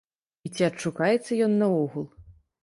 [0.47, 2.09] І ці адшукаецца ён наогул.